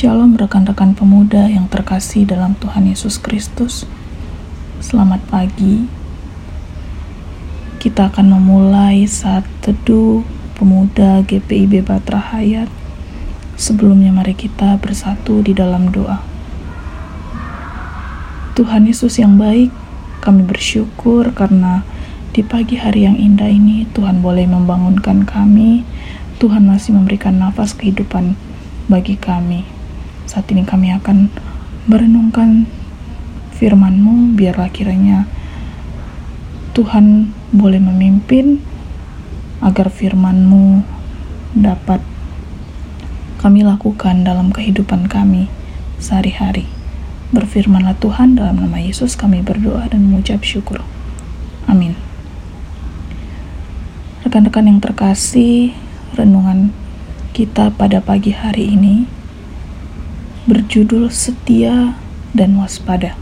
[0.00, 3.84] Shalom rekan-rekan pemuda yang terkasih dalam Tuhan Yesus Kristus.
[4.80, 5.84] Selamat pagi.
[7.76, 10.24] Kita akan memulai saat teduh
[10.56, 12.72] pemuda GPIB Batra Hayat.
[13.60, 16.24] Sebelumnya mari kita bersatu di dalam doa.
[18.56, 19.68] Tuhan Yesus yang baik,
[20.24, 21.84] kami bersyukur karena
[22.32, 25.84] di pagi hari yang indah ini Tuhan boleh membangunkan kami.
[26.40, 28.32] Tuhan masih memberikan nafas kehidupan
[28.88, 29.79] bagi kami.
[30.30, 31.26] Saat ini kami akan
[31.90, 32.70] merenungkan
[33.58, 35.26] firman-Mu, biarlah kiranya
[36.70, 38.62] Tuhan boleh memimpin
[39.58, 40.86] agar firman-Mu
[41.58, 41.98] dapat
[43.42, 45.50] kami lakukan dalam kehidupan kami
[45.98, 46.70] sehari-hari.
[47.34, 50.78] Berfirmanlah Tuhan dalam nama Yesus kami berdoa dan mengucap syukur.
[51.66, 51.98] Amin.
[54.22, 55.74] Rekan-rekan yang terkasih,
[56.14, 56.70] renungan
[57.34, 59.18] kita pada pagi hari ini
[60.48, 62.00] berjudul Setia
[62.32, 63.12] dan Waspada.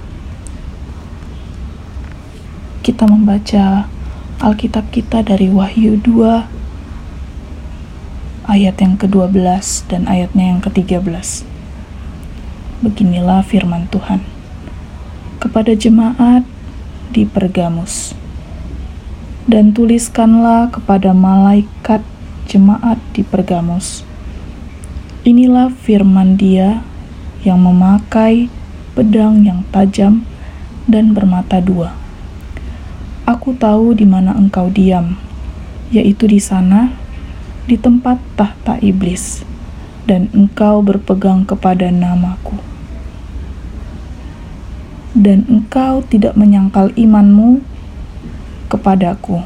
[2.86, 3.90] Kita membaca
[4.38, 9.34] Alkitab kita dari Wahyu 2 ayat yang ke-12
[9.90, 11.42] dan ayatnya yang ke-13.
[12.86, 14.22] Beginilah firman Tuhan.
[15.42, 16.46] Kepada jemaat
[17.10, 18.14] di Pergamus.
[19.48, 22.06] Dan tuliskanlah kepada malaikat
[22.46, 24.06] jemaat di Pergamus.
[25.26, 26.86] Inilah firman Dia
[27.48, 28.52] yang memakai
[28.92, 30.28] pedang yang tajam
[30.84, 31.96] dan bermata dua.
[33.24, 35.16] Aku tahu di mana engkau diam,
[35.88, 36.92] yaitu di sana,
[37.64, 39.48] di tempat tahta iblis,
[40.04, 42.60] dan engkau berpegang kepada namaku.
[45.16, 47.64] Dan engkau tidak menyangkal imanmu
[48.68, 49.40] kepadaku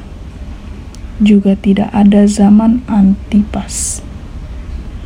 [1.23, 4.03] juga tidak ada zaman Antipas,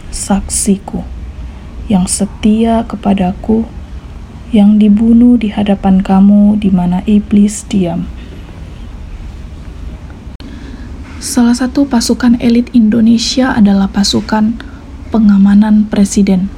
[0.08, 1.04] saksiku,
[1.86, 3.66] yang setia kepadaku,
[4.50, 8.10] yang dibunuh di hadapan kamu di mana iblis diam.
[11.22, 14.58] Salah satu pasukan elit Indonesia adalah pasukan
[15.10, 16.50] pengamanan presiden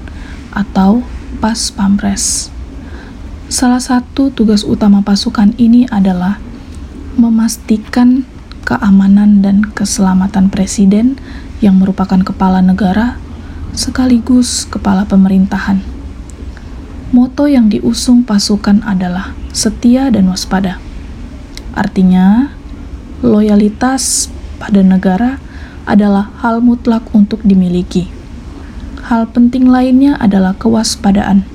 [0.52, 1.04] atau
[1.38, 2.52] Pas Pampres.
[3.48, 6.36] Salah satu tugas utama pasukan ini adalah
[7.16, 8.28] memastikan
[8.68, 11.16] keamanan dan keselamatan presiden
[11.64, 13.16] yang merupakan kepala negara
[13.78, 15.78] sekaligus kepala pemerintahan.
[17.14, 20.82] Moto yang diusung pasukan adalah setia dan waspada.
[21.78, 22.50] Artinya,
[23.22, 25.38] loyalitas pada negara
[25.86, 28.10] adalah hal mutlak untuk dimiliki.
[29.06, 31.46] Hal penting lainnya adalah kewaspadaan.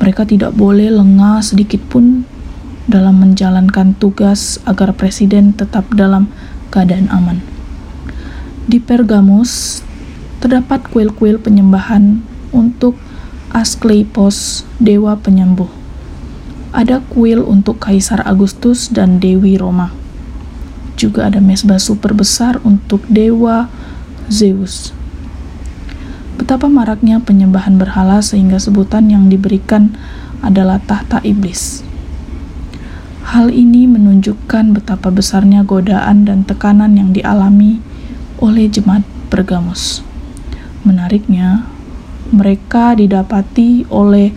[0.00, 2.24] Mereka tidak boleh lengah sedikit pun
[2.88, 6.32] dalam menjalankan tugas agar presiden tetap dalam
[6.72, 7.44] keadaan aman.
[8.64, 9.83] Di Pergamus
[10.44, 12.20] terdapat kuil-kuil penyembahan
[12.52, 13.00] untuk
[13.48, 15.72] Asklepios, dewa penyembuh.
[16.76, 19.88] Ada kuil untuk Kaisar Agustus dan Dewi Roma.
[21.00, 23.72] Juga ada mesbah super besar untuk dewa
[24.28, 24.92] Zeus.
[26.36, 29.96] Betapa maraknya penyembahan berhala sehingga sebutan yang diberikan
[30.44, 31.80] adalah tahta iblis.
[33.32, 37.80] Hal ini menunjukkan betapa besarnya godaan dan tekanan yang dialami
[38.44, 40.13] oleh jemaat Pergamos.
[40.84, 41.66] Menariknya,
[42.30, 44.30] mereka didapati oleh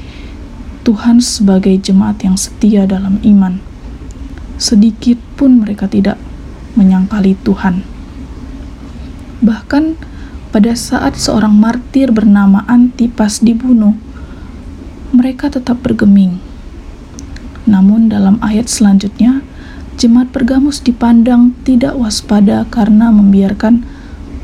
[0.88, 3.60] Tuhan sebagai jemaat yang setia dalam iman.
[4.58, 6.16] Sedikit pun mereka tidak
[6.80, 7.84] menyangkali Tuhan.
[9.44, 9.84] Bahkan
[10.56, 13.94] pada saat seorang martir bernama Antipas dibunuh,
[15.12, 16.48] mereka tetap bergeming
[17.68, 19.44] namun dalam ayat selanjutnya,
[20.00, 23.84] jemaat Pergamus dipandang tidak waspada karena membiarkan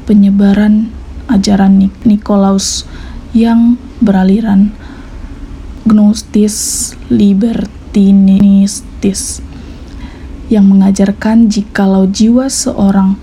[0.03, 0.91] penyebaran
[1.27, 2.85] ajaran Nik Nikolaus
[3.33, 4.71] yang beraliran
[5.83, 9.43] gnostis libertinistis
[10.51, 13.15] yang mengajarkan jikalau jiwa seorang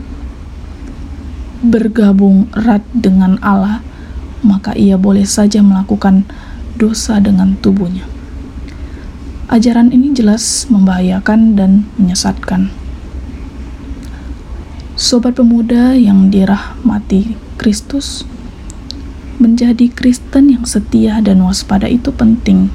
[1.61, 3.85] bergabung erat dengan Allah,
[4.41, 6.25] maka ia boleh saja melakukan
[6.81, 8.09] dosa dengan tubuhnya.
[9.53, 12.73] Ajaran ini jelas membahayakan dan menyesatkan.
[15.01, 18.29] Sobat pemuda yang dirahmati Kristus,
[19.41, 22.69] menjadi Kristen yang setia dan waspada itu penting.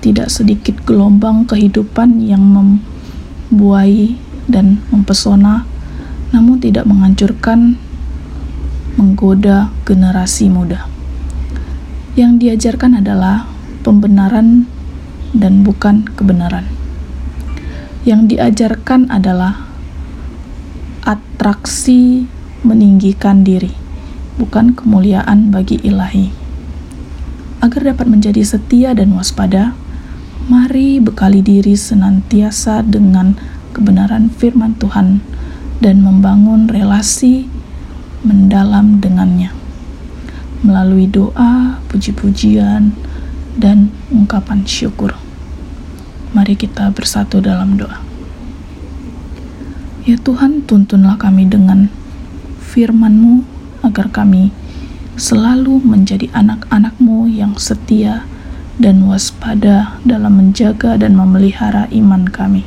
[0.00, 4.16] Tidak sedikit gelombang kehidupan yang membuai
[4.48, 5.68] dan mempesona,
[6.32, 7.76] namun tidak menghancurkan,
[8.96, 10.88] menggoda generasi muda.
[12.16, 13.44] Yang diajarkan adalah
[13.84, 14.64] pembenaran
[15.36, 16.64] dan bukan kebenaran.
[18.08, 19.61] Yang diajarkan adalah
[21.02, 22.26] atraksi
[22.62, 23.74] meninggikan diri,
[24.38, 26.30] bukan kemuliaan bagi ilahi.
[27.62, 29.74] Agar dapat menjadi setia dan waspada,
[30.50, 33.38] mari bekali diri senantiasa dengan
[33.74, 35.22] kebenaran firman Tuhan
[35.82, 37.46] dan membangun relasi
[38.22, 39.62] mendalam dengannya
[40.62, 42.94] melalui doa, puji-pujian,
[43.58, 45.18] dan ungkapan syukur.
[46.32, 48.11] Mari kita bersatu dalam doa.
[50.02, 51.86] Ya Tuhan, tuntunlah kami dengan
[52.58, 53.46] firman-Mu
[53.86, 54.50] agar kami
[55.14, 58.26] selalu menjadi anak-anak-Mu yang setia
[58.82, 62.66] dan waspada dalam menjaga dan memelihara iman kami.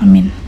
[0.00, 0.41] Amin.